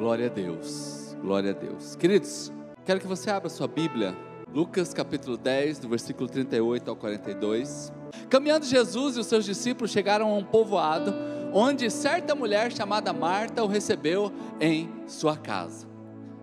[0.00, 1.94] Glória a Deus, glória a Deus.
[1.94, 2.50] Queridos,
[2.86, 4.16] quero que você abra sua Bíblia,
[4.50, 7.92] Lucas capítulo 10, do versículo 38 ao 42.
[8.30, 11.12] Caminhando Jesus e os seus discípulos chegaram a um povoado,
[11.52, 15.86] onde certa mulher chamada Marta o recebeu em sua casa.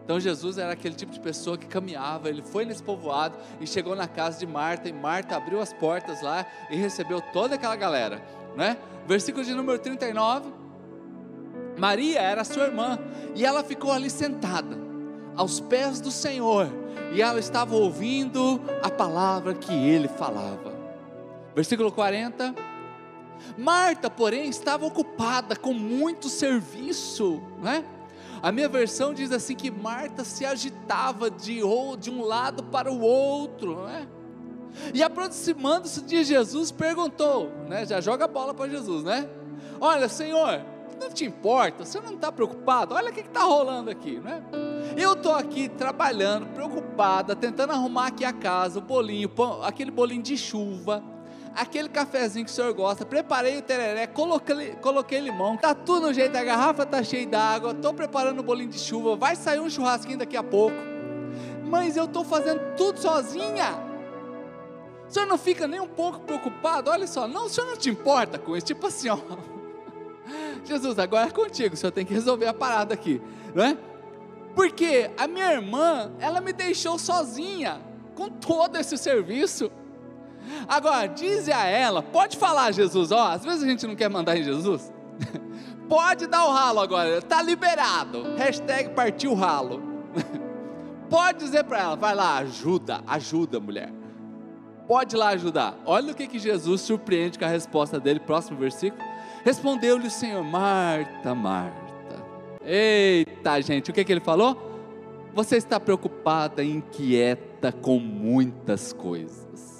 [0.03, 3.95] Então Jesus era aquele tipo de pessoa que caminhava, ele foi nesse povoado e chegou
[3.95, 8.21] na casa de Marta, e Marta abriu as portas lá e recebeu toda aquela galera,
[8.55, 8.77] né?
[9.07, 10.56] Versículo de número 39.
[11.77, 12.99] Maria era sua irmã,
[13.35, 14.77] e ela ficou ali sentada,
[15.35, 16.67] aos pés do Senhor,
[17.13, 20.75] e ela estava ouvindo a palavra que ele falava.
[21.55, 22.53] Versículo 40.
[23.57, 27.85] Marta, porém, estava ocupada com muito serviço, né?
[28.41, 31.61] A minha versão diz assim que Marta se agitava de,
[31.99, 34.07] de um lado para o outro, né?
[34.93, 37.85] E aproximando-se de Jesus, perguntou, né?
[37.85, 39.27] Já joga a bola para Jesus, né?
[39.79, 40.61] Olha, Senhor,
[40.97, 42.93] não te importa, você não está preocupado?
[42.93, 44.43] Olha o que está rolando aqui, né?
[44.97, 49.29] Eu estou aqui trabalhando, preocupada, tentando arrumar aqui a casa, o bolinho,
[49.63, 51.03] aquele bolinho de chuva
[51.57, 56.13] aquele cafezinho que o senhor gosta, preparei o tereré, coloquei, coloquei limão, tá tudo no
[56.13, 59.69] jeito, a garrafa tá cheia d'água, estou preparando o bolinho de chuva, vai sair um
[59.69, 60.77] churrasquinho daqui a pouco.
[61.65, 63.87] Mas eu estou fazendo tudo sozinha.
[65.09, 66.91] O senhor não fica nem um pouco preocupado?
[66.91, 69.17] Olha só, não, o senhor não te importa com isso, tipo assim, ó.
[70.65, 73.21] Jesus, agora é contigo, o senhor tem que resolver a parada aqui,
[73.55, 73.77] não é?
[74.55, 77.79] Porque a minha irmã, ela me deixou sozinha
[78.15, 79.71] com todo esse serviço.
[80.67, 84.35] Agora, diz a ela, pode falar, Jesus, ó, às vezes a gente não quer mandar
[84.35, 84.91] em Jesus.
[85.87, 88.35] pode dar o ralo agora, está liberado.
[88.35, 89.81] Hashtag partiu ralo.
[91.09, 93.91] pode dizer para ela, vai lá, ajuda, ajuda, mulher.
[94.87, 95.77] Pode ir lá ajudar.
[95.85, 99.03] Olha o que, que Jesus surpreende com a resposta dele, próximo versículo.
[99.47, 102.25] Respondeu-lhe o Senhor, Marta, Marta.
[102.61, 104.61] Eita, gente, o que, que ele falou?
[105.33, 109.77] Você está preocupada inquieta com muitas coisas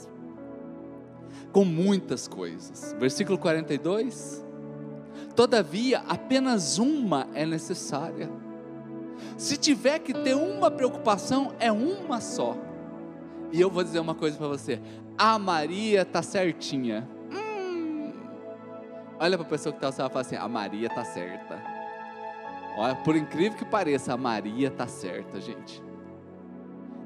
[1.58, 2.95] com muitas coisas.
[3.00, 4.45] Versículo 42.
[5.36, 8.30] Todavia, apenas uma é necessária.
[9.36, 12.55] Se tiver que ter uma preocupação, é uma só.
[13.52, 14.80] E eu vou dizer uma coisa para você:
[15.17, 17.10] a Maria está certinha.
[19.20, 21.61] Olha para a pessoa que está e fala assim: a Maria está certa.
[22.78, 25.82] Olha, por incrível que pareça, a Maria está certa, gente.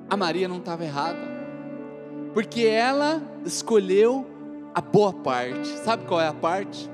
[0.09, 1.21] A Maria não estava errada,
[2.33, 4.27] porque ela escolheu
[4.75, 5.69] a boa parte.
[5.79, 6.89] Sabe qual é a parte?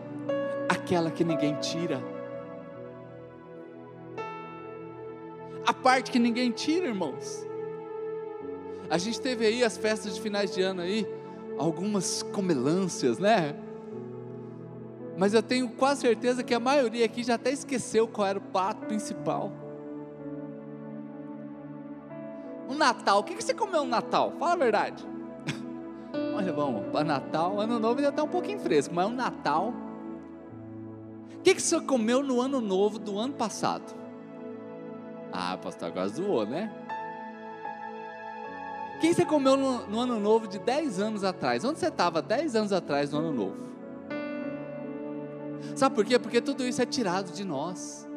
[0.70, 2.00] Aquela que ninguém tira.
[5.66, 7.46] A parte que ninguém tira, irmãos.
[8.90, 11.06] A gente teve aí as festas de finais de ano aí,
[11.58, 13.56] algumas comelâncias, né?
[15.18, 18.42] Mas eu tenho quase certeza que a maioria aqui já até esqueceu qual era o
[18.42, 19.52] prato principal.
[22.70, 24.34] O Natal, o que você comeu no Natal?
[24.38, 25.04] Fala a verdade.
[26.36, 29.74] Olha, vamos, para Natal, Ano Novo ainda está um pouquinho fresco, mas o Natal.
[31.36, 33.96] O que, que você comeu no Ano Novo do ano passado?
[35.32, 36.72] Ah, pastor, agora zoou, né?
[38.96, 41.64] O que você comeu no, no, Ano Novo de 10 anos atrás?
[41.64, 43.68] Onde você estava 10 anos atrás no Ano Novo?
[45.78, 46.18] Sabe por quê?
[46.18, 48.08] Porque tudo isso é tirado de nós.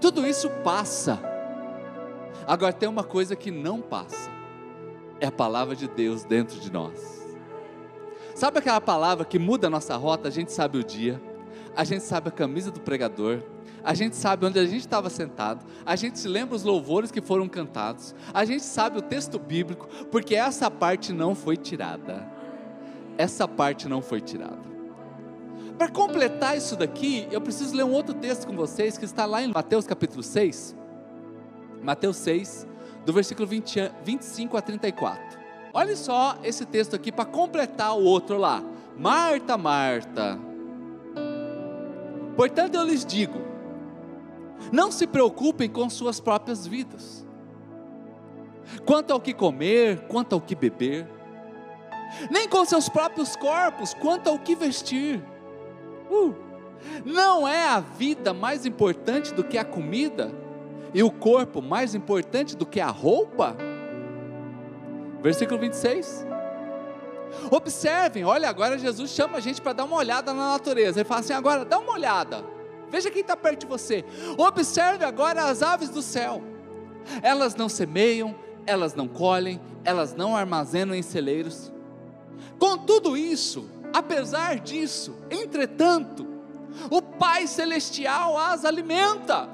[0.00, 1.18] Tudo isso passa.
[2.46, 4.30] Agora tem uma coisa que não passa
[5.18, 7.24] é a palavra de Deus dentro de nós.
[8.34, 10.26] Sabe aquela palavra que muda a nossa rota?
[10.26, 11.22] A gente sabe o dia,
[11.76, 13.40] a gente sabe a camisa do pregador,
[13.84, 17.22] a gente sabe onde a gente estava sentado, a gente se lembra os louvores que
[17.22, 22.28] foram cantados, a gente sabe o texto bíblico, porque essa parte não foi tirada.
[23.16, 24.71] Essa parte não foi tirada.
[25.82, 29.42] Para completar isso daqui, eu preciso ler um outro texto com vocês que está lá
[29.42, 30.76] em Mateus capítulo 6.
[31.82, 32.68] Mateus 6,
[33.04, 35.40] do versículo 20, 25 a 34.
[35.74, 38.62] Olha só esse texto aqui para completar o outro lá.
[38.96, 40.38] Marta, Marta.
[42.36, 43.40] Portanto, eu lhes digo:
[44.70, 47.26] não se preocupem com suas próprias vidas,
[48.86, 51.08] quanto ao que comer, quanto ao que beber,
[52.30, 55.31] nem com seus próprios corpos, quanto ao que vestir.
[56.12, 56.34] Uh,
[57.04, 60.42] não é a vida mais importante do que a comida?
[60.94, 63.56] e o corpo mais importante do que a roupa?
[65.22, 66.26] Versículo 26.
[67.50, 71.00] Observem, olha, agora Jesus chama a gente para dar uma olhada na natureza.
[71.00, 72.44] Ele fala assim: agora dá uma olhada,
[72.90, 74.04] veja quem está perto de você.
[74.36, 76.42] Observe agora as aves do céu.
[77.22, 78.34] Elas não semeiam,
[78.66, 81.72] elas não colhem, elas não armazenam em celeiros.
[82.58, 86.26] Com tudo isso, apesar disso, entretanto,
[86.90, 89.48] o Pai Celestial as alimenta.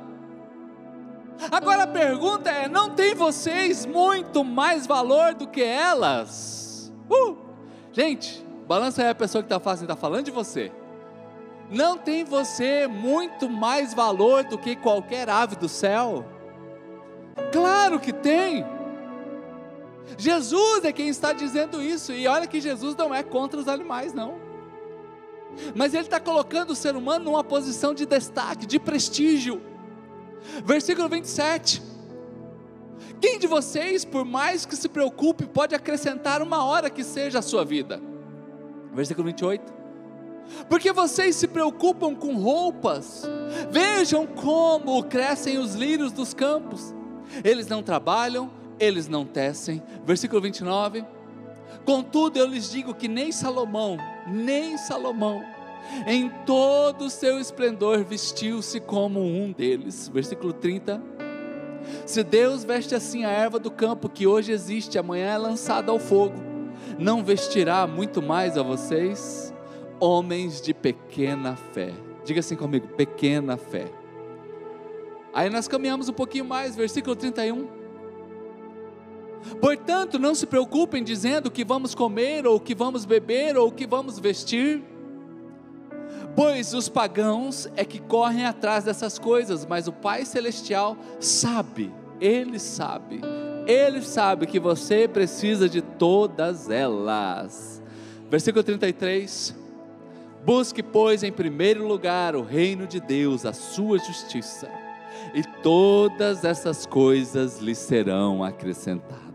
[1.50, 6.92] Agora a pergunta é: não tem vocês muito mais valor do que elas?
[7.10, 7.36] Uh!
[7.92, 10.72] Gente, balança aí a pessoa que está fazendo, está falando de você.
[11.70, 16.24] Não tem você muito mais valor do que qualquer ave do céu?
[17.52, 18.64] Claro que tem.
[20.16, 24.12] Jesus é quem está dizendo isso, e olha que Jesus não é contra os animais,
[24.12, 24.36] não.
[25.74, 29.60] Mas ele está colocando o ser humano numa posição de destaque, de prestígio.
[30.64, 31.82] Versículo 27.
[33.20, 37.42] Quem de vocês, por mais que se preocupe, pode acrescentar uma hora que seja a
[37.42, 38.00] sua vida?
[38.92, 39.78] Versículo 28.
[40.68, 43.24] Porque vocês se preocupam com roupas,
[43.70, 46.94] vejam como crescem os lírios dos campos,
[47.44, 49.82] eles não trabalham, eles não tecem.
[50.04, 51.04] Versículo 29.
[51.84, 53.96] Contudo, eu lhes digo que nem Salomão,
[54.26, 55.42] nem Salomão,
[56.06, 60.08] em todo o seu esplendor vestiu-se como um deles.
[60.08, 61.02] Versículo 30.
[62.04, 65.98] Se Deus veste assim a erva do campo que hoje existe, amanhã é lançada ao
[65.98, 66.36] fogo,
[66.98, 69.54] não vestirá muito mais a vocês,
[69.98, 71.92] homens de pequena fé.
[72.24, 73.86] Diga assim comigo: pequena fé.
[75.32, 77.77] Aí nós caminhamos um pouquinho mais, versículo 31.
[79.60, 84.18] Portanto, não se preocupem dizendo que vamos comer, ou que vamos beber, ou que vamos
[84.18, 84.82] vestir,
[86.36, 92.58] pois os pagãos é que correm atrás dessas coisas, mas o Pai Celestial sabe, Ele
[92.58, 93.20] sabe,
[93.66, 97.82] Ele sabe que você precisa de todas elas.
[98.30, 99.56] Versículo 33.
[100.44, 104.70] Busque, pois, em primeiro lugar o reino de Deus, a sua justiça,
[105.34, 109.27] e todas essas coisas lhe serão acrescentadas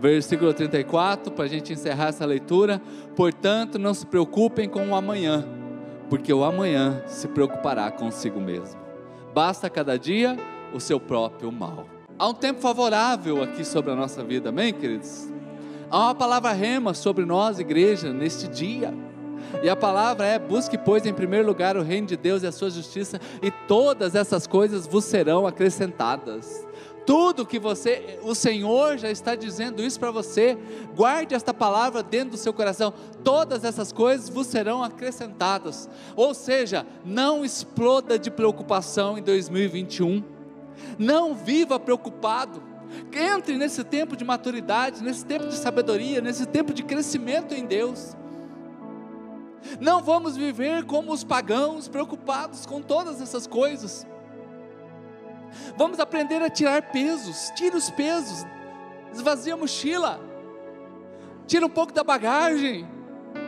[0.00, 2.80] versículo 34, para a gente encerrar essa leitura.
[3.14, 5.46] Portanto, não se preocupem com o amanhã,
[6.08, 8.80] porque o amanhã se preocupará consigo mesmo.
[9.34, 10.36] Basta cada dia
[10.72, 11.86] o seu próprio mal.
[12.18, 15.28] Há um tempo favorável aqui sobre a nossa vida, amém, queridos?
[15.90, 18.92] Há uma palavra rema sobre nós, igreja, neste dia.
[19.62, 22.52] E a palavra é: busque, pois, em primeiro lugar o reino de Deus e a
[22.52, 26.64] sua justiça, e todas essas coisas vos serão acrescentadas
[27.10, 30.56] tudo que você, o Senhor já está dizendo isso para você.
[30.94, 32.94] Guarde esta palavra dentro do seu coração.
[33.24, 35.90] Todas essas coisas vos serão acrescentadas.
[36.14, 40.22] Ou seja, não exploda de preocupação em 2021.
[40.96, 42.62] Não viva preocupado.
[43.12, 48.16] Entre nesse tempo de maturidade, nesse tempo de sabedoria, nesse tempo de crescimento em Deus.
[49.80, 54.06] Não vamos viver como os pagãos, preocupados com todas essas coisas.
[55.76, 57.50] Vamos aprender a tirar pesos.
[57.54, 58.46] Tira os pesos.
[59.12, 60.20] Esvazia a mochila.
[61.46, 62.88] Tira um pouco da bagagem.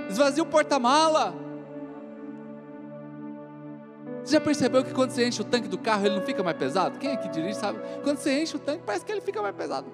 [0.08, 1.34] Esvazia o porta-mala.
[4.24, 6.56] Você já percebeu que quando você enche o tanque do carro, ele não fica mais
[6.56, 6.98] pesado?
[6.98, 7.80] Quem é que dirige sabe?
[8.02, 9.90] Quando você enche o tanque, parece que ele fica mais pesado.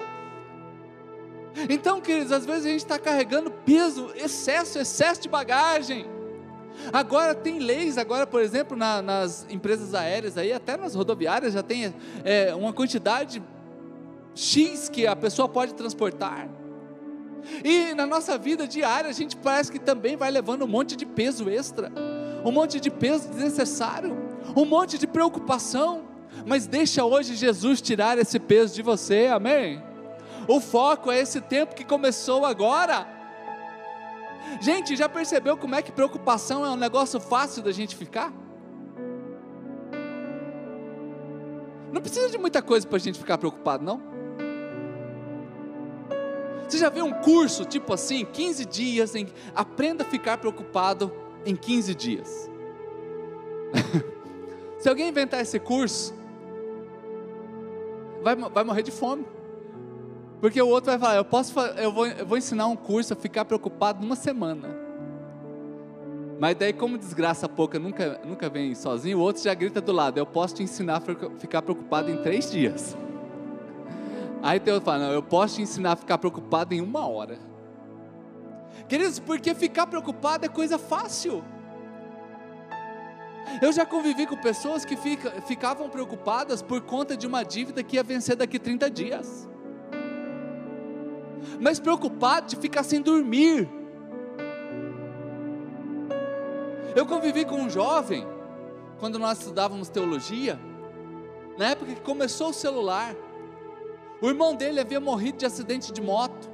[1.68, 6.17] Então, queridos, às vezes a gente está carregando peso, excesso, excesso de bagagem.
[6.92, 11.62] Agora tem leis, agora, por exemplo, na, nas empresas aéreas aí, até nas rodoviárias já
[11.62, 11.94] tem
[12.24, 13.42] é, uma quantidade
[14.34, 16.48] X que a pessoa pode transportar.
[17.64, 21.06] E na nossa vida diária a gente parece que também vai levando um monte de
[21.06, 21.90] peso extra,
[22.44, 24.16] um monte de peso desnecessário,
[24.56, 26.06] um monte de preocupação.
[26.46, 29.82] Mas deixa hoje Jesus tirar esse peso de você, amém?
[30.46, 33.17] O foco é esse tempo que começou agora.
[34.60, 38.32] Gente, já percebeu como é que preocupação é um negócio fácil da gente ficar?
[41.92, 44.00] Não precisa de muita coisa para a gente ficar preocupado, não?
[46.68, 51.10] Você já viu um curso tipo assim, 15 dias em aprenda a ficar preocupado
[51.46, 52.50] em 15 dias?
[54.78, 56.14] Se alguém inventar esse curso,
[58.22, 59.26] vai, vai morrer de fome.
[60.40, 63.16] Porque o outro vai falar, eu posso, eu vou, eu vou ensinar um curso a
[63.16, 64.68] ficar preocupado numa semana.
[66.38, 70.18] Mas daí, como desgraça pouca nunca, nunca vem sozinho, o outro já grita do lado,
[70.18, 72.96] eu posso te ensinar a ficar preocupado em três dias.
[74.40, 77.40] Aí outro fala, não, eu posso te ensinar a ficar preocupado em uma hora.
[78.88, 81.42] Queridos, porque ficar preocupado é coisa fácil.
[83.60, 87.96] Eu já convivi com pessoas que fica, ficavam preocupadas por conta de uma dívida que
[87.96, 89.48] ia vencer daqui 30 dias
[91.60, 93.68] mas preocupado de ficar sem dormir.
[96.94, 98.26] Eu convivi com um jovem,
[98.98, 100.58] quando nós estudávamos teologia,
[101.56, 103.14] na época que começou o celular,
[104.20, 106.50] o irmão dele havia morrido de acidente de moto,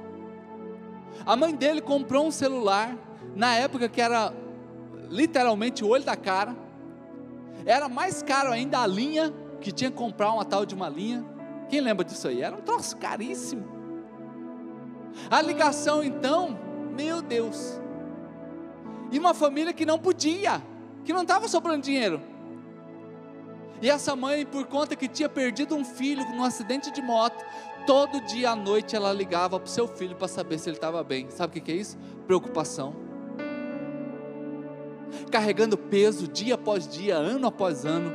[1.25, 2.95] a mãe dele comprou um celular,
[3.35, 4.33] na época que era
[5.09, 6.55] literalmente o olho da cara,
[7.65, 11.25] era mais caro ainda a linha que tinha que comprar uma tal de uma linha.
[11.69, 12.41] Quem lembra disso aí?
[12.41, 13.74] Era um troço caríssimo.
[15.29, 16.57] A ligação então,
[16.95, 17.79] meu Deus.
[19.11, 20.61] E uma família que não podia,
[21.03, 22.21] que não estava sobrando dinheiro.
[23.81, 27.43] E essa mãe, por conta que tinha perdido um filho num acidente de moto,
[27.85, 31.03] todo dia à noite ela ligava para o seu filho para saber se ele estava
[31.03, 31.29] bem.
[31.29, 31.97] Sabe o que é isso?
[32.25, 32.95] Preocupação.
[35.29, 38.13] Carregando peso dia após dia, ano após ano.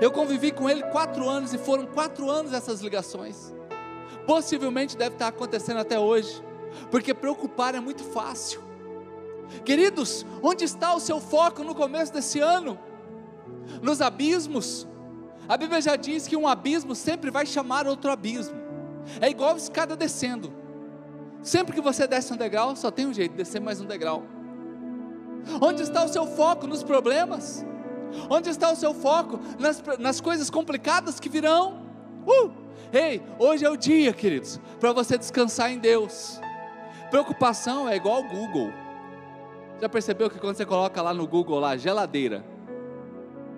[0.00, 3.54] Eu convivi com ele quatro anos e foram quatro anos essas ligações.
[4.30, 6.40] Possivelmente deve estar acontecendo até hoje,
[6.88, 8.62] porque preocupar é muito fácil.
[9.64, 12.78] Queridos, onde está o seu foco no começo desse ano?
[13.82, 14.86] nos abismos.
[15.48, 18.54] A Bíblia já diz que um abismo sempre vai chamar outro abismo.
[19.20, 20.52] É igual escada descendo.
[21.42, 24.22] Sempre que você desce um degrau, só tem um jeito, descer mais um degrau.
[25.60, 26.68] Onde está o seu foco?
[26.68, 27.66] Nos problemas?
[28.28, 29.40] Onde está o seu foco?
[29.58, 31.82] Nas, nas coisas complicadas que virão?
[32.24, 32.59] Uh!
[32.92, 36.40] Ei, hoje é o dia, queridos, para você descansar em Deus.
[37.10, 38.72] Preocupação é igual ao Google.
[39.80, 42.44] Já percebeu que quando você coloca lá no Google lá, geladeira,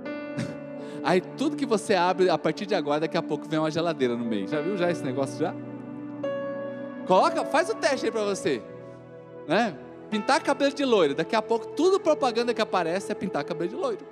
[1.03, 4.17] Aí tudo que você abre a partir de agora, daqui a pouco vem uma geladeira
[4.17, 4.47] no meio.
[4.47, 5.55] Já viu já esse negócio já?
[7.07, 8.63] Coloca, faz o teste aí para você.
[9.47, 9.77] Né?
[10.11, 11.15] Pintar cabelo de loiro.
[11.15, 14.07] Daqui a pouco tudo propaganda que aparece é pintar cabelo de loiro.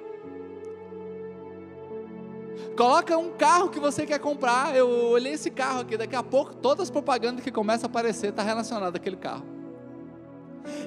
[2.76, 4.74] Coloca um carro que você quer comprar.
[4.74, 5.96] Eu olhei esse carro aqui.
[5.96, 9.44] Daqui a pouco todas as propagandas que começam a aparecer estão tá relacionadas àquele carro.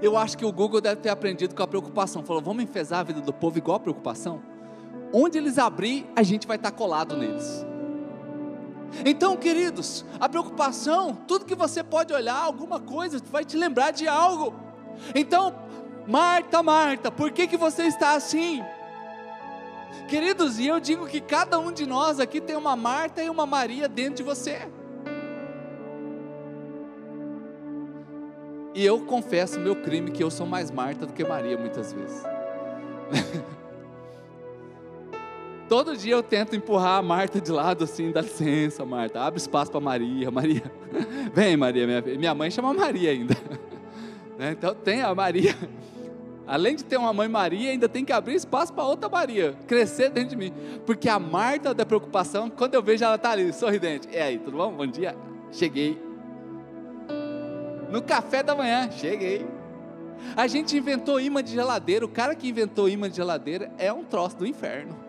[0.01, 2.23] Eu acho que o Google deve ter aprendido com a preocupação.
[2.23, 4.41] Falou, vamos enfesar a vida do povo igual a preocupação?
[5.13, 7.63] onde eles abrir, a gente vai estar colado neles.
[9.05, 14.07] Então, queridos, a preocupação, tudo que você pode olhar, alguma coisa, vai te lembrar de
[14.07, 14.53] algo.
[15.13, 15.53] Então,
[16.07, 18.63] Marta, Marta, por que, que você está assim?
[20.07, 23.45] Queridos, e eu digo que cada um de nós aqui tem uma Marta e uma
[23.45, 24.67] Maria dentro de você.
[28.75, 32.23] E eu confesso meu crime que eu sou mais Marta do que Maria muitas vezes.
[35.69, 39.71] Todo dia eu tento empurrar a Marta de lado assim, dá licença, Marta, abre espaço
[39.71, 40.63] para Maria, Maria,
[41.33, 43.35] vem Maria, minha, minha mãe chama Maria ainda,
[44.37, 44.51] né?
[44.51, 45.55] então tem a Maria,
[46.47, 50.09] além de ter uma mãe Maria, ainda tem que abrir espaço para outra Maria, crescer
[50.09, 50.53] dentro de mim,
[50.85, 54.57] porque a Marta da preocupação, quando eu vejo ela tá ali, sorridente, e aí, tudo
[54.57, 54.71] bom?
[54.71, 55.15] Bom dia,
[55.51, 56.01] cheguei,
[57.91, 59.45] no café da manhã, cheguei,
[60.35, 64.03] a gente inventou imã de geladeira, o cara que inventou imã de geladeira é um
[64.03, 65.03] troço do inferno,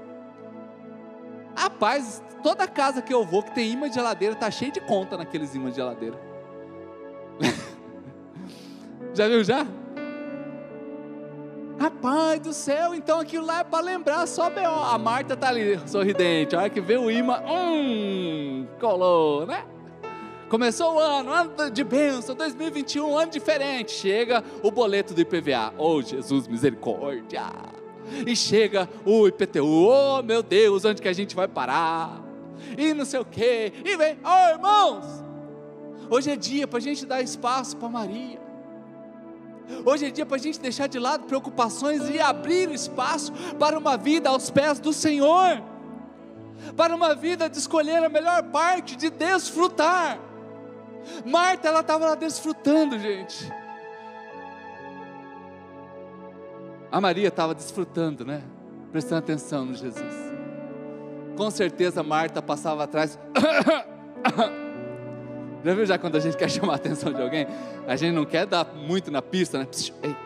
[1.57, 5.17] Rapaz, toda casa que eu vou que tem imã de geladeira tá cheio de conta
[5.17, 6.19] naqueles imãs de geladeira.
[9.15, 9.67] já viu já?
[11.79, 14.69] Rapaz do céu, então aquilo lá é para lembrar só B.O.
[14.69, 16.55] A Marta tá ali, sorridente.
[16.55, 19.65] A hora que vê o imã, hum, colou, né?
[20.49, 23.93] Começou o ano, ano de bênção, 2021, ano diferente.
[23.93, 25.75] Chega o boleto do IPVA.
[25.77, 27.43] Oh, Jesus, misericórdia
[28.27, 32.23] e chega o IPTU, oh meu Deus, onde que a gente vai parar?
[32.77, 35.05] E não sei o que, e vem, oh irmãos,
[36.11, 38.44] hoje é dia para a gente dar espaço para Maria.
[39.85, 43.97] Hoje é dia para a gente deixar de lado preocupações e abrir espaço para uma
[43.97, 45.63] vida aos pés do Senhor,
[46.77, 50.19] para uma vida de escolher a melhor parte, de desfrutar.
[51.25, 53.53] Marta, ela estava lá desfrutando, gente.
[56.91, 58.43] A Maria estava desfrutando, né?
[58.93, 60.15] Prestando atenção no Jesus.
[61.37, 63.19] Com certeza Marta passava atrás.
[65.65, 67.47] Já viu já quando a gente quer chamar a atenção de alguém?
[67.87, 69.67] A gente não quer dar muito na pista, né?
[70.03, 70.17] ei.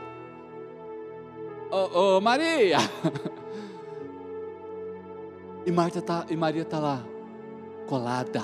[1.70, 2.78] Ô, ô Maria!
[5.66, 7.04] E Marta tá, e Maria tá lá,
[7.86, 8.42] colada,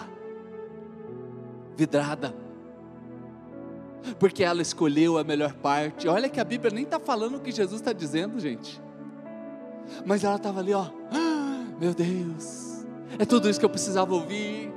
[1.74, 2.34] vidrada
[4.18, 6.08] porque ela escolheu a melhor parte.
[6.08, 8.80] Olha que a Bíblia nem está falando o que Jesus está dizendo, gente.
[10.04, 10.86] Mas ela estava ali, ó.
[11.12, 12.84] Ah, meu Deus,
[13.18, 14.72] é tudo isso que eu precisava ouvir.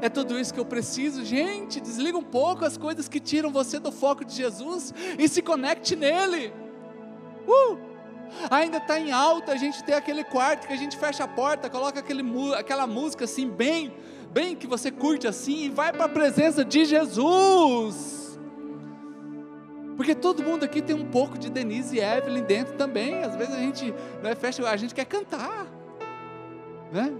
[0.00, 1.80] É tudo isso que eu preciso, gente.
[1.80, 5.94] Desliga um pouco as coisas que tiram você do foco de Jesus e se conecte
[5.94, 6.52] nele.
[7.46, 7.92] Uh!
[8.50, 11.68] Ainda está em alta a gente ter aquele quarto que a gente fecha a porta,
[11.68, 12.22] coloca aquele,
[12.56, 13.94] aquela música assim, bem,
[14.32, 18.40] bem que você curte assim, e vai para a presença de Jesus.
[19.96, 23.22] Porque todo mundo aqui tem um pouco de Denise e Evelyn dentro também.
[23.22, 25.66] Às vezes a gente não é festa, a gente quer cantar,
[26.90, 27.12] né?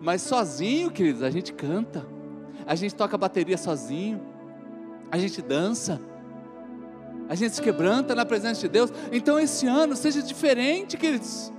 [0.00, 2.06] Mas sozinho, queridos, a gente canta.
[2.66, 4.20] A gente toca bateria sozinho.
[5.10, 6.00] A gente dança.
[7.28, 8.92] A gente se quebranta na presença de Deus.
[9.12, 11.52] Então esse ano seja diferente, queridos.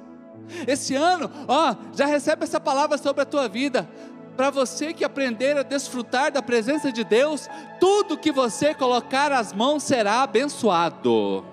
[0.66, 3.90] Esse ano, ó, já recebe essa palavra sobre a tua vida.
[4.38, 9.52] Para você que aprender a desfrutar da presença de Deus, tudo que você colocar as
[9.52, 11.44] mãos será abençoado.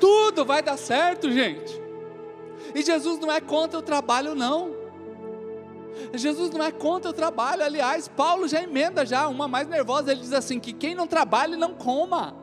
[0.00, 1.80] Tudo vai dar certo, gente.
[2.74, 4.79] E Jesus não é contra o trabalho, não.
[6.14, 7.62] Jesus não é contra o trabalho.
[7.62, 10.12] Aliás, Paulo já emenda já uma mais nervosa.
[10.12, 12.34] Ele diz assim que quem não trabalha não coma.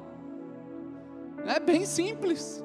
[1.45, 2.63] É bem simples.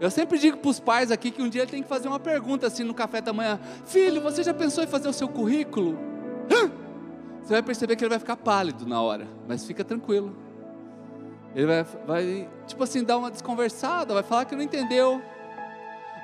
[0.00, 2.18] Eu sempre digo para os pais aqui que um dia ele tem que fazer uma
[2.18, 5.98] pergunta assim no café da manhã: Filho, você já pensou em fazer o seu currículo?
[7.42, 10.34] Você vai perceber que ele vai ficar pálido na hora, mas fica tranquilo.
[11.54, 15.22] Ele vai, vai tipo assim, dar uma desconversada, vai falar que não entendeu.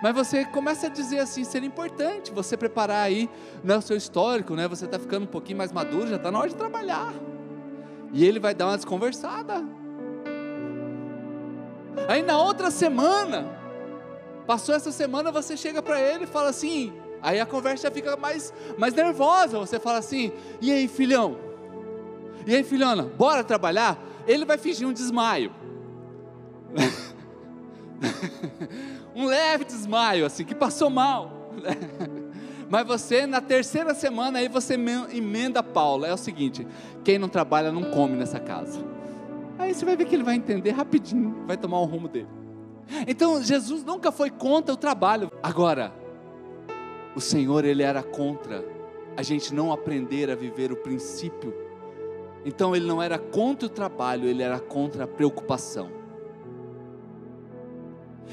[0.02, 3.28] Mas você começa a dizer assim, seria importante você preparar aí
[3.62, 4.66] né, o seu histórico, né?
[4.66, 7.12] Você está ficando um pouquinho mais maduro, já está na hora de trabalhar.
[8.12, 9.62] E ele vai dar uma desconversada.
[12.08, 13.46] Aí na outra semana,
[14.46, 18.16] passou essa semana, você chega para ele e fala assim, aí a conversa já fica
[18.16, 19.58] mais, mais nervosa.
[19.58, 21.36] Você fala assim, e aí filhão?
[22.46, 23.98] E aí filhona, bora trabalhar?
[24.26, 25.52] Ele vai fingir um desmaio.
[29.14, 31.52] um leve desmaio, assim, que passou mal.
[32.70, 36.06] Mas você, na terceira semana, aí você emenda Paulo.
[36.06, 36.66] É o seguinte:
[37.02, 38.84] quem não trabalha não come nessa casa.
[39.58, 42.28] Aí você vai ver que ele vai entender rapidinho, vai tomar o rumo dele.
[43.06, 45.30] Então, Jesus nunca foi contra o trabalho.
[45.42, 45.92] Agora,
[47.14, 48.64] o Senhor, ele era contra
[49.16, 51.54] a gente não aprender a viver o princípio.
[52.44, 55.99] Então, ele não era contra o trabalho, ele era contra a preocupação.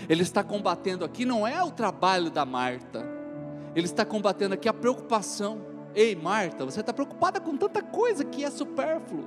[0.07, 3.05] Ele está combatendo aqui não é o trabalho da Marta,
[3.75, 5.61] ele está combatendo aqui a preocupação.
[5.93, 9.25] Ei, Marta, você está preocupada com tanta coisa que é supérfluo.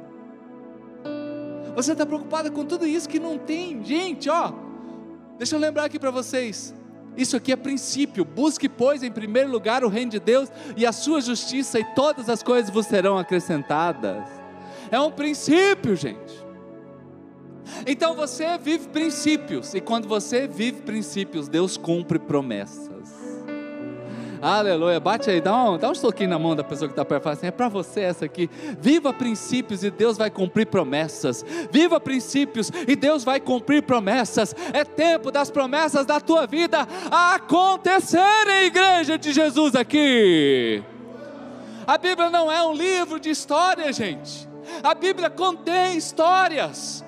[1.74, 3.82] Você está preocupada com tudo isso que não tem.
[3.84, 4.52] Gente, ó,
[5.38, 6.74] deixa eu lembrar aqui para vocês.
[7.16, 8.24] Isso aqui é princípio.
[8.24, 12.28] Busque, pois, em primeiro lugar o reino de Deus e a sua justiça, e todas
[12.28, 14.28] as coisas vos serão acrescentadas.
[14.90, 16.50] É um princípio, gente.
[17.87, 22.91] Então você vive princípios, e quando você vive princípios, Deus cumpre promessas.
[24.43, 27.25] Aleluia, bate aí, dá um, dá um toquinho na mão da pessoa que está perto,
[27.25, 28.49] fala assim, é para você essa aqui,
[28.80, 34.83] viva princípios e Deus vai cumprir promessas, viva princípios e Deus vai cumprir promessas, é
[34.83, 40.83] tempo das promessas da tua vida acontecerem, igreja de Jesus aqui,
[41.87, 44.49] a Bíblia não é um livro de história gente,
[44.83, 47.04] a Bíblia contém histórias,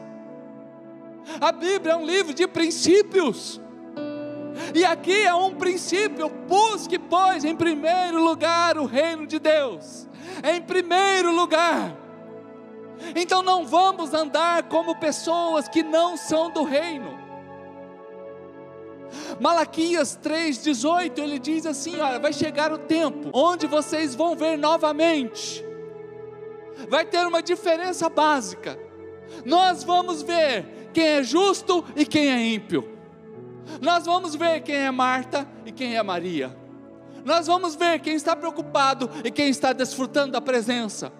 [1.41, 3.61] a Bíblia é um livro de princípios.
[4.75, 10.09] E aqui é um princípio: busque, pois, em primeiro lugar o reino de Deus.
[10.45, 11.97] Em primeiro lugar.
[13.17, 17.21] Então não vamos andar como pessoas que não são do reino.
[19.41, 25.65] Malaquias 3,18 ele diz assim: Olha, vai chegar o tempo onde vocês vão ver novamente,
[26.89, 28.79] vai ter uma diferença básica.
[29.45, 32.89] Nós vamos ver quem é justo e quem é ímpio.
[33.81, 36.57] Nós vamos ver quem é Marta e quem é Maria.
[37.25, 41.13] Nós vamos ver quem está preocupado e quem está desfrutando da presença.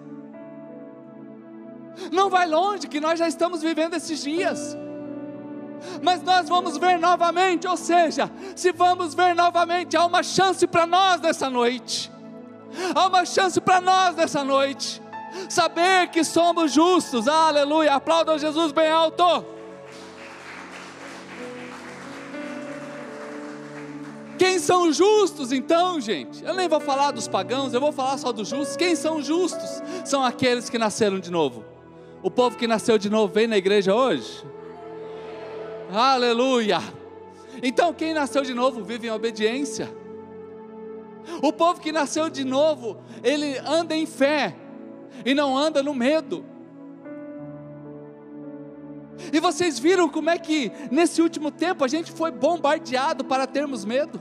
[2.11, 4.77] Não vai longe que nós já estamos vivendo esses dias.
[6.01, 10.85] Mas nós vamos ver novamente, ou seja, se vamos ver novamente, há uma chance para
[10.85, 12.11] nós nessa noite.
[12.95, 15.01] Há uma chance para nós nessa noite.
[15.49, 17.93] Saber que somos justos, aleluia.
[17.93, 19.52] Aplaudam Jesus bem alto.
[24.37, 26.43] Quem são justos então, gente?
[26.43, 28.75] Eu nem vou falar dos pagãos, eu vou falar só dos justos.
[28.75, 29.81] Quem são justos?
[30.03, 31.63] São aqueles que nasceram de novo.
[32.21, 34.43] O povo que nasceu de novo vem na igreja hoje?
[35.91, 36.81] Aleluia!
[37.61, 39.93] Então, quem nasceu de novo vive em obediência.
[41.41, 44.55] O povo que nasceu de novo, ele anda em fé
[45.25, 46.43] e não anda no medo.
[49.31, 53.85] E vocês viram como é que nesse último tempo a gente foi bombardeado para termos
[53.85, 54.19] medo?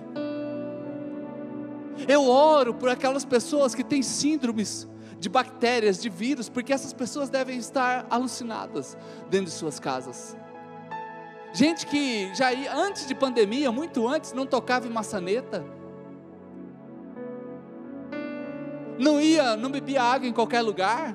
[2.08, 7.30] Eu oro por aquelas pessoas que têm síndromes de bactérias, de vírus, porque essas pessoas
[7.30, 8.96] devem estar alucinadas
[9.30, 10.36] dentro de suas casas.
[11.52, 15.64] Gente que já ia, antes de pandemia, muito antes, não tocava em maçaneta.
[18.98, 21.14] Não ia, não bebia água em qualquer lugar.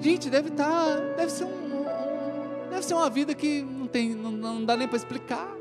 [0.00, 1.84] Gente, deve estar, tá, deve ser um,
[2.70, 5.52] deve ser uma vida que não tem, não, não dá nem para explicar.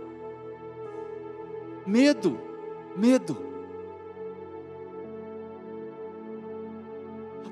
[1.86, 2.40] Medo,
[2.96, 3.38] medo.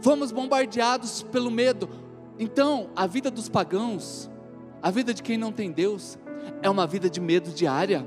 [0.01, 1.89] Fomos bombardeados pelo medo.
[2.37, 4.29] Então, a vida dos pagãos,
[4.81, 6.19] a vida de quem não tem Deus,
[6.61, 8.05] é uma vida de medo diária.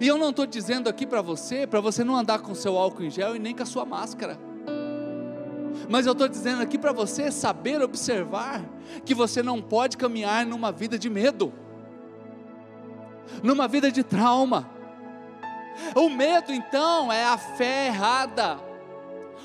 [0.00, 3.04] E eu não estou dizendo aqui para você, para você não andar com seu álcool
[3.04, 4.38] em gel e nem com a sua máscara.
[5.88, 8.62] Mas eu estou dizendo aqui para você saber observar
[9.04, 11.52] que você não pode caminhar numa vida de medo,
[13.42, 14.70] numa vida de trauma.
[15.94, 18.58] O medo então é a fé errada.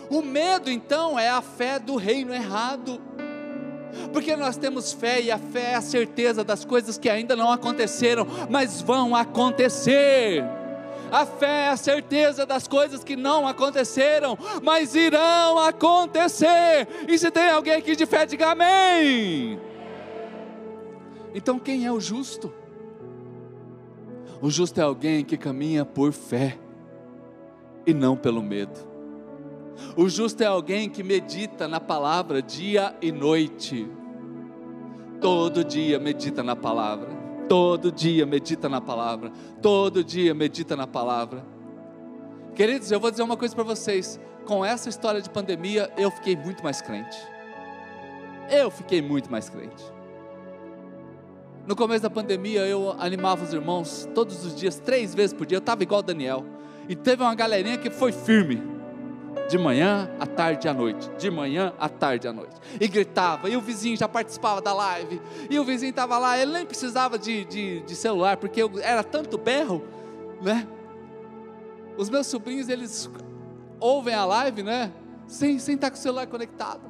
[0.10, 3.02] O medo então é a fé do reino errado.
[4.14, 7.52] Porque nós temos fé e a fé é a certeza das coisas que ainda não
[7.52, 10.44] aconteceram, mas vão acontecer.
[11.12, 16.88] A fé é a certeza das coisas que não aconteceram, mas irão acontecer.
[17.08, 19.60] E se tem alguém aqui de fé, diga amém.
[21.34, 22.54] Então, quem é o justo?
[24.42, 26.58] O justo é alguém que caminha por fé
[27.86, 28.88] e não pelo medo.
[29.96, 33.90] O justo é alguém que medita na palavra dia e noite.
[35.20, 37.19] Todo dia medita na palavra.
[37.50, 39.32] Todo dia medita na palavra.
[39.60, 41.44] Todo dia medita na palavra.
[42.56, 44.20] Queridos, eu vou dizer uma coisa para vocês.
[44.46, 47.18] Com essa história de pandemia, eu fiquei muito mais crente.
[48.52, 49.84] Eu fiquei muito mais crente.
[51.66, 55.58] No começo da pandemia, eu animava os irmãos todos os dias, três vezes por dia.
[55.58, 56.46] Eu estava igual Daniel.
[56.88, 58.79] E teve uma galerinha que foi firme
[59.50, 63.58] de manhã, à tarde à noite, de manhã, à tarde à noite, e gritava, e
[63.58, 67.46] o vizinho já participava da live, e o vizinho estava lá, ele nem precisava de,
[67.46, 69.84] de, de celular, porque era tanto berro,
[70.40, 70.68] né?
[71.98, 73.10] Os meus sobrinhos, eles
[73.80, 74.94] ouvem a live, né?
[75.28, 76.82] Sem, sem estar com o celular conectado.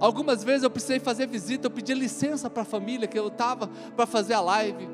[0.00, 3.68] Algumas vezes eu precisei fazer visita, eu pedi licença para a família que eu estava
[3.94, 4.88] para fazer a live.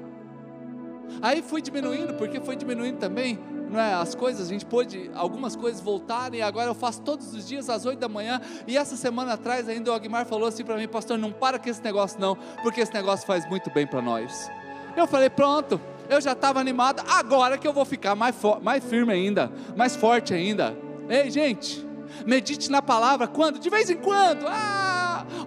[1.23, 3.39] Aí fui diminuindo, porque foi diminuindo também
[3.71, 7.47] não é, as coisas, a gente pôde algumas coisas voltarem, agora eu faço todos os
[7.47, 10.77] dias às 8 da manhã, e essa semana atrás ainda o Aguimar falou assim para
[10.77, 14.03] mim, pastor, não para com esse negócio não, porque esse negócio faz muito bem para
[14.03, 14.51] nós.
[14.97, 19.13] Eu falei, pronto, eu já estava animado, agora que eu vou ficar mais, mais firme
[19.13, 20.77] ainda, mais forte ainda.
[21.09, 21.87] Ei, gente,
[22.27, 23.61] medite na palavra quando?
[23.61, 24.47] De vez em quando.
[24.49, 24.90] Ah,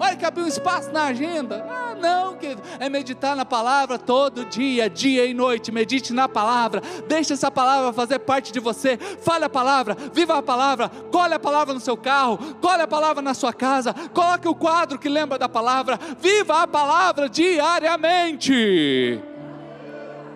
[0.04, 1.66] olha que abriu um espaço na agenda.
[1.70, 2.62] Ah, não, querido.
[2.80, 5.72] É meditar na palavra todo dia, dia e noite.
[5.72, 6.82] Medite na palavra.
[7.08, 8.98] Deixe essa palavra fazer parte de você.
[8.98, 10.90] Fale a palavra, viva a palavra.
[10.90, 13.94] Cole a palavra no seu carro, cole a palavra na sua casa.
[14.14, 16.00] Coloque o quadro que lembra da palavra.
[16.20, 19.22] Viva a palavra diariamente.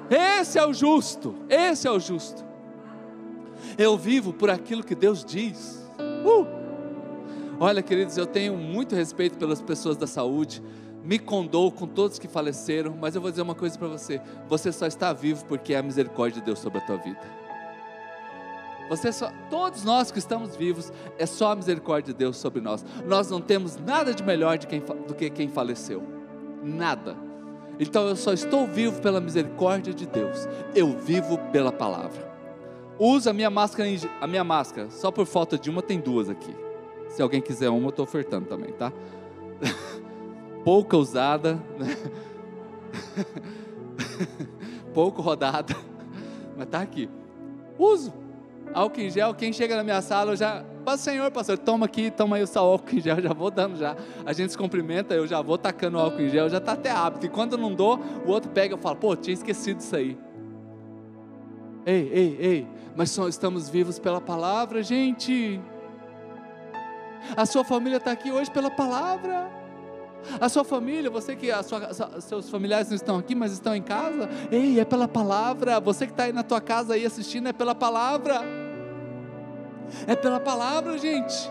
[0.10, 1.36] Esse é o justo.
[1.50, 2.46] Esse é o justo.
[3.78, 5.86] Eu vivo por aquilo que Deus diz.
[6.26, 6.57] Uh!
[7.60, 10.62] Olha, queridos, eu tenho muito respeito pelas pessoas da saúde,
[11.04, 14.72] me condoo com todos que faleceram, mas eu vou dizer uma coisa para você: você
[14.72, 17.20] só está vivo porque é a misericórdia de Deus sobre a tua vida.
[18.90, 22.86] Você só, todos nós que estamos vivos, é só a misericórdia de Deus sobre nós.
[23.06, 26.04] Nós não temos nada de melhor de quem, do que quem faleceu.
[26.64, 27.18] Nada.
[27.80, 30.48] Então eu só estou vivo pela misericórdia de Deus.
[30.74, 32.28] Eu vivo pela palavra.
[32.98, 33.90] Usa a minha máscara,
[34.22, 34.90] a minha máscara.
[34.90, 36.67] Só por falta de uma tem duas aqui.
[37.10, 38.92] Se alguém quiser uma, eu estou ofertando também, tá?
[40.64, 41.96] Pouca usada, né?
[44.94, 45.76] pouco rodada,
[46.58, 47.10] mas tá aqui.
[47.78, 48.14] Uso
[48.74, 49.34] álcool em gel.
[49.34, 52.48] Quem chega na minha sala, eu já, Paz Senhor, pastor, toma aqui, toma aí o
[52.48, 53.96] seu álcool em gel, já vou dando já.
[54.26, 57.26] A gente se cumprimenta, eu já vou tacando álcool em gel, já está até hábito.
[57.26, 60.18] E quando eu não dou, o outro pega e fala, pô, tinha esquecido isso aí.
[61.86, 65.62] Ei, ei, ei, mas só estamos vivos pela palavra, gente.
[67.36, 69.52] A sua família está aqui hoje pela palavra.
[70.42, 74.30] A sua família, você que sua, seus familiares não estão aqui, mas estão em casa,
[74.52, 75.80] ei, é pela palavra.
[75.80, 78.42] Você que está aí na tua casa aí assistindo, é pela palavra.
[80.06, 81.50] É pela palavra, gente.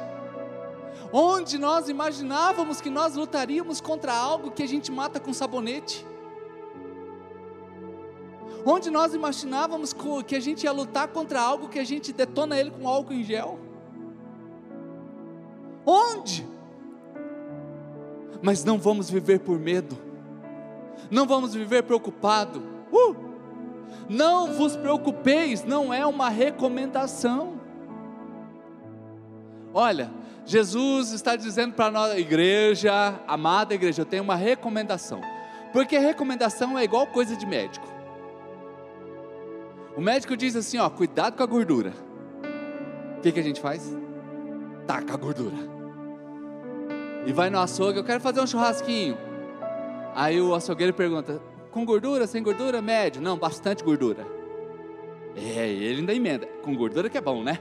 [1.12, 6.06] Onde nós imaginávamos que nós lutaríamos contra algo que a gente mata com sabonete.
[8.64, 9.94] Onde nós imaginávamos
[10.26, 13.22] que a gente ia lutar contra algo que a gente detona ele com álcool em
[13.22, 13.58] gel.
[15.86, 16.46] Onde?
[18.42, 19.96] Mas não vamos viver por medo.
[21.10, 22.60] Não vamos viver preocupado.
[22.92, 23.14] Uh!
[24.08, 27.60] Não vos preocupeis, não é uma recomendação.
[29.72, 30.10] Olha,
[30.44, 35.20] Jesus está dizendo para nós, igreja, amada igreja, eu tenho uma recomendação.
[35.72, 37.86] Porque recomendação é igual coisa de médico.
[39.96, 41.92] O médico diz assim: ó, cuidado com a gordura.
[43.18, 43.96] O que, que a gente faz?
[44.86, 45.75] Taca a gordura.
[47.26, 49.18] E vai no açougue, eu quero fazer um churrasquinho.
[50.14, 53.20] Aí o açougueiro pergunta: com gordura, sem gordura, médio?
[53.20, 54.24] Não, bastante gordura.
[55.34, 56.46] É, ele ainda emenda.
[56.62, 57.58] Com gordura que é bom, né?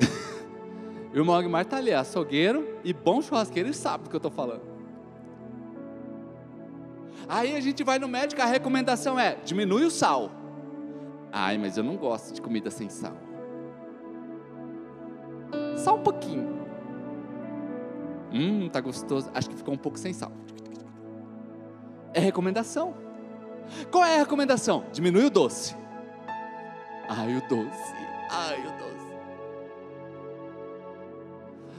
[1.12, 4.18] e o irmão Agmar está ali, açougueiro e bom churrasqueiro, ele sabe do que eu
[4.18, 4.62] estou falando.
[7.28, 10.30] Aí a gente vai no médico, a recomendação é: diminui o sal.
[11.30, 13.16] Ai, mas eu não gosto de comida sem sal.
[15.76, 16.61] Só um pouquinho.
[18.32, 19.30] Hum, tá gostoso.
[19.34, 20.32] Acho que ficou um pouco sem sal.
[22.14, 22.94] É recomendação.
[23.90, 24.84] Qual é a recomendação?
[24.92, 25.76] Diminui o doce.
[27.08, 27.94] Ai, o doce.
[28.30, 28.92] Ai, o doce.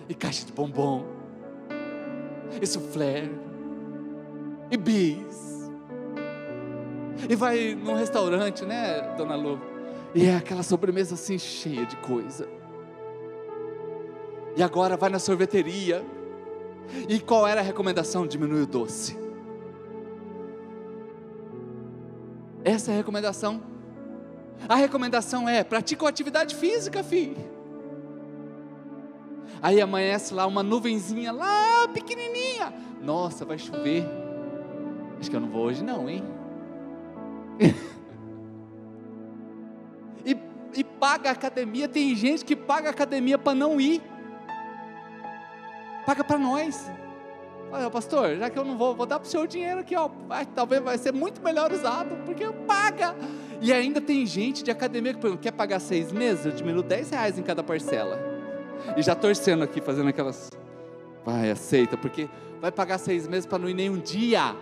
[0.09, 1.05] E caixa de bombom.
[2.61, 3.29] E soufflé.
[4.69, 5.71] E bis.
[7.29, 9.59] E vai num restaurante, né, dona Lu?
[10.13, 12.47] E é aquela sobremesa assim cheia de coisa.
[14.55, 16.05] E agora vai na sorveteria.
[17.08, 18.28] E qual era a recomendação?
[18.28, 19.17] Diminui o doce.
[22.63, 23.62] Essa é a recomendação.
[24.67, 27.52] A recomendação é: pratica atividade física, filho.
[29.62, 32.74] Aí amanhece lá uma nuvenzinha lá pequenininha.
[33.02, 34.06] Nossa, vai chover.
[35.19, 36.24] Acho que eu não vou hoje não, hein?
[40.26, 40.36] e,
[40.76, 41.88] e paga academia.
[41.88, 44.02] Tem gente que paga academia para não ir.
[46.05, 46.91] Paga para nós.
[47.71, 50.07] Olha, pastor, já que eu não vou, vou dar para o senhor dinheiro aqui, ó.
[50.27, 53.15] Vai, talvez vai ser muito melhor usado, porque paga.
[53.59, 56.45] E ainda tem gente de academia que pergunta, quer pagar seis meses?
[56.45, 58.19] Eu diminuo 10 reais em cada parcela.
[58.95, 60.49] E já torcendo aqui, fazendo aquelas.
[61.25, 62.29] Vai, aceita, porque
[62.61, 64.55] vai pagar seis meses para não ir nenhum dia.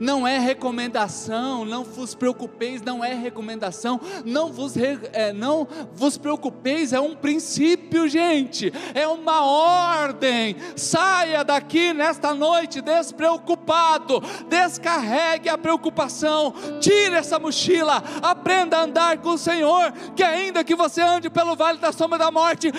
[0.00, 6.92] Não é recomendação, não vos preocupeis, não é recomendação, não vos, é, não vos preocupeis,
[6.92, 10.56] é um princípio, gente, é uma ordem.
[10.76, 19.30] Saia daqui nesta noite despreocupado, descarregue a preocupação, tire essa mochila, aprenda a andar com
[19.30, 22.72] o Senhor, que ainda que você ande pelo vale da sombra da morte,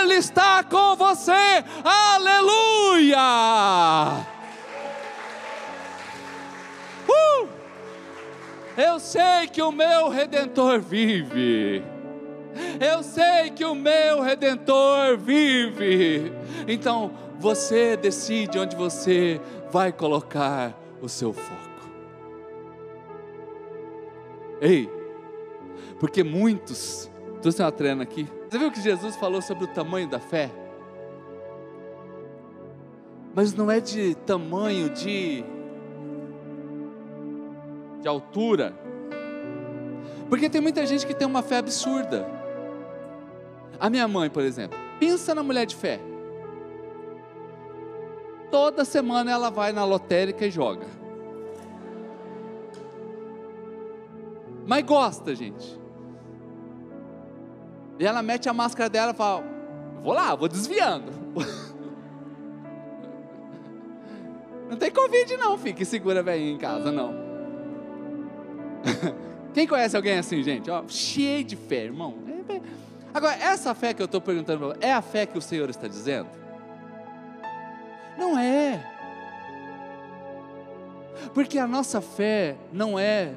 [0.00, 3.22] Ele está com você, aleluia!
[7.12, 7.48] Uh!
[8.76, 11.82] Eu sei que o meu redentor vive.
[12.80, 16.32] Eu sei que o meu redentor vive.
[16.66, 21.72] Então, você decide onde você vai colocar o seu foco.
[24.60, 24.88] Ei,
[25.98, 28.28] porque muitos, trouxe uma trena aqui.
[28.48, 30.50] Você viu que Jesus falou sobre o tamanho da fé?
[33.34, 35.44] Mas não é de tamanho de
[38.02, 38.74] de altura.
[40.28, 42.26] Porque tem muita gente que tem uma fé absurda.
[43.78, 46.00] A minha mãe, por exemplo, pensa na mulher de fé.
[48.50, 50.86] Toda semana ela vai na lotérica e joga.
[54.66, 55.80] Mas gosta, gente.
[57.98, 59.42] E ela mete a máscara dela e fala:
[60.02, 61.12] Vou lá, vou desviando.
[64.68, 67.21] Não tem Covid, não, fique segura, velhinha, em casa, não.
[69.54, 70.70] Quem conhece alguém assim, gente?
[70.70, 72.14] Ó, cheio de fé, irmão.
[72.48, 72.60] É
[73.14, 76.28] Agora, essa fé que eu estou perguntando, é a fé que o Senhor está dizendo?
[78.16, 78.82] Não é.
[81.34, 83.32] Porque a nossa fé não é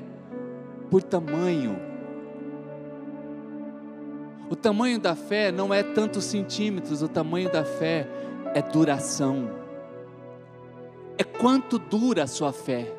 [0.89, 1.77] por tamanho.
[4.49, 8.07] O tamanho da fé não é tantos centímetros, o tamanho da fé
[8.53, 9.49] é duração.
[11.17, 12.93] É quanto dura a sua fé.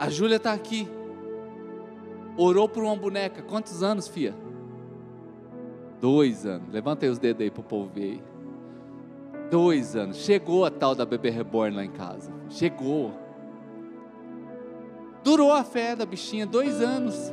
[0.00, 0.88] A Júlia está aqui.
[2.34, 3.42] Orou por uma boneca.
[3.42, 4.34] Quantos anos, fia?
[6.00, 6.72] Dois anos.
[6.72, 8.18] Levanta aí os dedos aí para o povo ver.
[9.50, 10.16] Dois anos.
[10.16, 12.32] Chegou a tal da bebê reborn lá em casa.
[12.48, 13.12] Chegou.
[15.22, 17.30] Durou a fé da bichinha dois anos.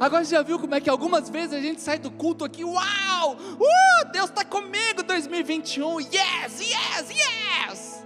[0.00, 3.34] Agora já viu como é que algumas vezes a gente sai do culto aqui, uau!
[3.34, 7.97] Uh, Deus está comigo 2021, yes, yes, yes!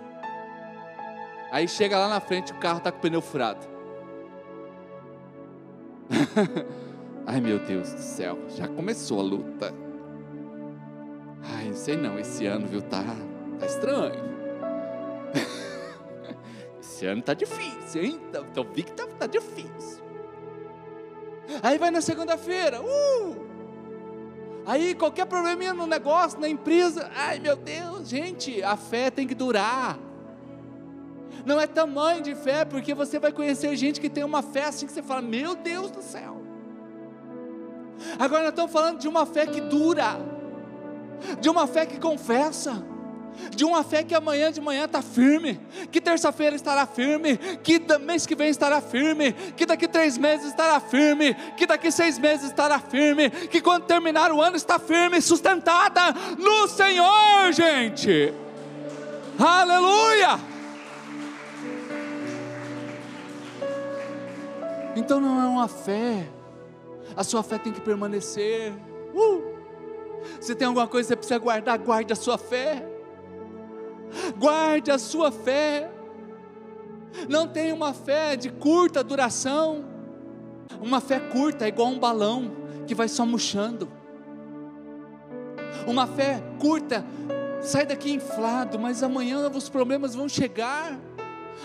[1.52, 3.66] Aí chega lá na frente, o carro está com o pneu furado.
[7.26, 9.74] Ai meu Deus do céu, já começou a luta.
[11.42, 13.04] Ai, não sei não, esse ano, viu, tá,
[13.60, 14.32] tá estranho.
[16.80, 18.20] esse ano tá difícil, hein?
[18.30, 20.02] Então, então vi que tá, tá difícil.
[21.62, 23.46] Aí vai na segunda-feira, uh!
[24.64, 29.34] Aí qualquer probleminha no negócio, na empresa, ai meu Deus, gente, a fé tem que
[29.34, 29.98] durar
[31.44, 34.86] não é tamanho de fé, porque você vai conhecer gente que tem uma fé assim
[34.86, 36.42] que você fala: Meu Deus do céu.
[38.18, 40.18] Agora nós estamos falando de uma fé que dura,
[41.40, 42.82] de uma fé que confessa,
[43.54, 48.26] de uma fé que amanhã de manhã está firme, que terça-feira estará firme, que mês
[48.26, 52.78] que vem estará firme, que daqui três meses estará firme, que daqui seis meses estará
[52.78, 56.00] firme, que quando terminar o ano está firme, sustentada
[56.38, 58.32] no Senhor, gente.
[59.38, 60.51] Aleluia!
[64.94, 66.28] Então não é uma fé,
[67.16, 68.72] a sua fé tem que permanecer.
[69.14, 69.52] Uh!
[70.40, 72.92] Se tem alguma coisa que você precisa guardar, guarde a sua fé
[74.38, 75.90] guarde a sua fé.
[77.28, 79.84] Não tenha uma fé de curta duração.
[80.80, 82.50] Uma fé curta é igual um balão
[82.86, 83.88] que vai só murchando.
[85.86, 87.04] Uma fé curta
[87.60, 90.98] sai daqui inflado, mas amanhã os problemas vão chegar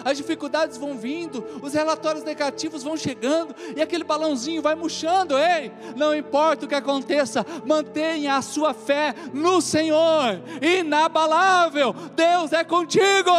[0.03, 5.37] as dificuldades vão vindo, os relatórios negativos vão chegando, e aquele balãozinho vai murchando.
[5.37, 11.93] Ei, não importa o que aconteça, mantenha a sua fé no Senhor, inabalável.
[12.15, 13.31] Deus é contigo.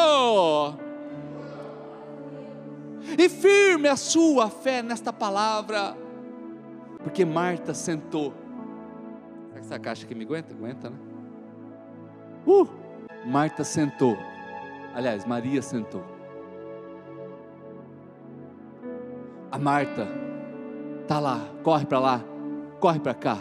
[3.18, 5.96] E firme a sua fé nesta palavra,
[7.02, 8.34] porque Marta sentou.
[9.48, 10.54] Será que essa caixa aqui me aguenta?
[10.54, 10.96] Aguenta, né?
[12.46, 12.68] Uh!
[13.24, 14.16] Marta sentou.
[14.94, 16.17] Aliás, Maria sentou
[19.50, 20.06] A Marta
[21.06, 22.24] tá lá, corre para lá,
[22.78, 23.38] corre para cá.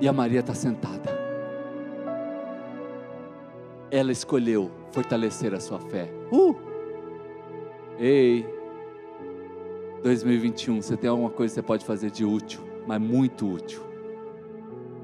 [0.00, 1.16] E a Maria está sentada.
[3.90, 6.10] Ela escolheu fortalecer a sua fé.
[6.32, 6.56] Uh!
[7.98, 8.46] Ei,
[10.02, 13.80] 2021, você tem alguma coisa que você pode fazer de útil, mas muito útil.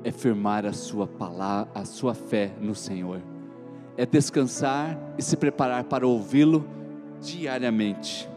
[0.02, 3.20] É firmar a sua palavra, a sua fé no Senhor.
[3.96, 6.64] É descansar e se preparar para ouvi-lo
[7.20, 8.28] diariamente.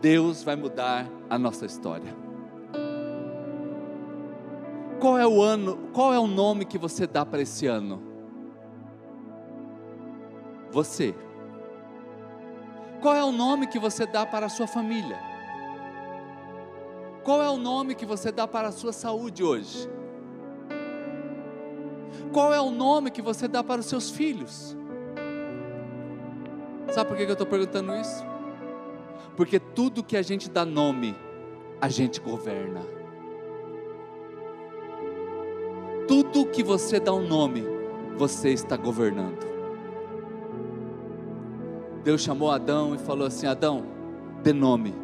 [0.00, 2.16] Deus vai mudar a nossa história.
[4.98, 8.02] Qual é o ano, qual é o nome que você dá para esse ano?
[10.70, 11.14] Você.
[13.00, 15.18] Qual é o nome que você dá para a sua família?
[17.22, 19.88] Qual é o nome que você dá para a sua saúde hoje?
[22.32, 24.76] Qual é o nome que você dá para os seus filhos?
[26.90, 28.30] Sabe por que eu estou perguntando isso?
[29.40, 31.16] Porque tudo que a gente dá nome,
[31.80, 32.82] a gente governa.
[36.06, 37.64] Tudo que você dá um nome,
[38.18, 39.42] você está governando.
[42.04, 43.86] Deus chamou Adão e falou assim: Adão,
[44.42, 44.94] dê nome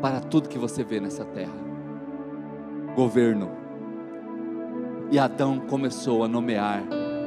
[0.00, 1.58] para tudo que você vê nessa terra.
[2.94, 3.50] Governo.
[5.10, 6.84] E Adão começou a nomear,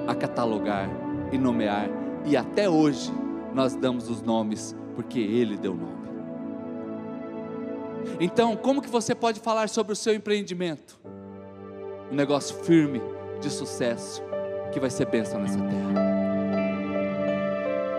[0.07, 0.89] a catalogar
[1.29, 1.89] e nomear,
[2.25, 3.11] e até hoje
[3.53, 6.00] nós damos os nomes porque ele deu nome.
[8.19, 10.99] Então, como que você pode falar sobre o seu empreendimento?
[12.11, 13.01] Um negócio firme,
[13.39, 14.21] de sucesso,
[14.71, 16.11] que vai ser bênção nessa terra.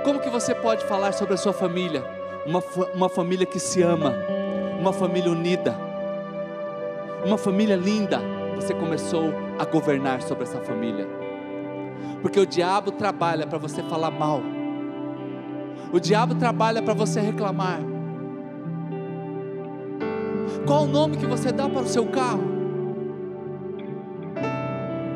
[0.05, 2.05] Como que você pode falar sobre a sua família?
[2.47, 2.63] Uma,
[2.95, 4.15] uma família que se ama,
[4.79, 5.77] uma família unida,
[7.25, 8.21] uma família linda.
[8.57, 11.07] Você começou a governar sobre essa família,
[12.21, 14.41] porque o diabo trabalha para você falar mal,
[15.93, 17.81] o diabo trabalha para você reclamar,
[20.67, 22.43] qual o nome que você dá para o seu carro?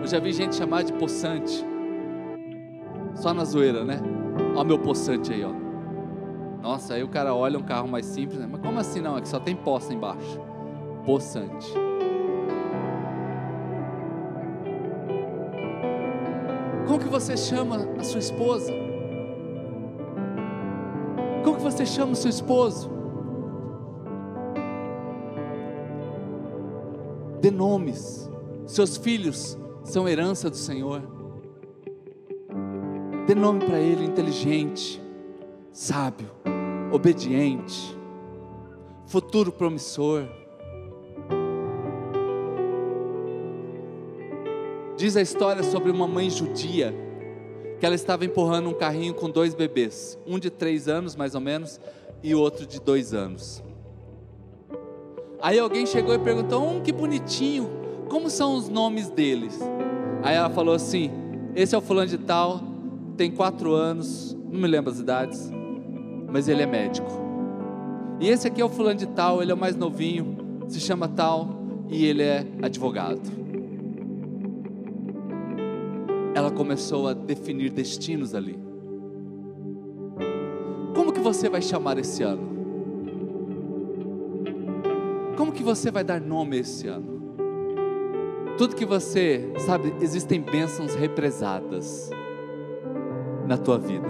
[0.00, 1.64] Eu já vi gente chamar de poçante.
[3.14, 4.00] Só na zoeira, né?
[4.54, 5.52] Ó meu poçante aí, ó.
[6.62, 8.48] Nossa, aí o cara olha um carro mais simples, né?
[8.50, 9.16] Mas como assim não?
[9.16, 10.40] É que só tem poça embaixo.
[11.04, 11.72] Poçante.
[16.86, 18.72] Como que você chama a sua esposa?
[21.44, 22.95] Como que você chama o seu esposo?
[27.46, 28.28] Dê nomes.
[28.66, 31.00] Seus filhos são herança do Senhor.
[33.24, 35.00] Dê nome para ele inteligente,
[35.72, 36.28] sábio,
[36.90, 37.96] obediente,
[39.06, 40.24] futuro promissor.
[44.96, 46.92] Diz a história sobre uma mãe judia
[47.78, 51.40] que ela estava empurrando um carrinho com dois bebês, um de três anos mais ou
[51.40, 51.78] menos
[52.22, 53.62] e outro de dois anos.
[55.46, 57.70] Aí alguém chegou e perguntou: Hum, que bonitinho,
[58.08, 59.56] como são os nomes deles?
[60.20, 61.08] Aí ela falou assim:
[61.54, 62.60] Esse é o fulano de tal,
[63.16, 65.48] tem quatro anos, não me lembro as idades,
[66.28, 67.08] mas ele é médico.
[68.18, 70.36] E esse aqui é o fulano de tal, ele é o mais novinho,
[70.66, 71.50] se chama tal
[71.88, 73.22] e ele é advogado.
[76.34, 78.58] Ela começou a definir destinos ali.
[80.92, 82.55] Como que você vai chamar esse ano?
[85.56, 87.16] Que você vai dar nome esse ano?
[88.58, 92.10] Tudo que você, sabe, existem bênçãos represadas.
[93.46, 94.08] na tua vida,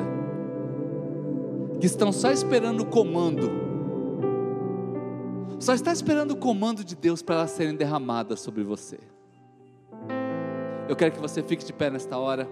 [1.78, 3.50] que estão só esperando o comando,
[5.58, 8.98] só está esperando o comando de Deus para elas serem derramadas sobre você.
[10.88, 12.48] Eu quero que você fique de pé nesta hora.